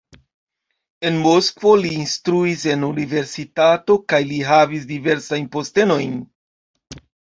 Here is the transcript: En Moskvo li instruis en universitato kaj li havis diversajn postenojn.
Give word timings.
En 1.09 1.19
Moskvo 1.25 1.73
li 1.83 1.91
instruis 2.05 2.65
en 2.73 2.87
universitato 2.89 4.01
kaj 4.11 4.25
li 4.33 4.43
havis 4.51 4.93
diversajn 4.97 5.51
postenojn. 5.57 6.23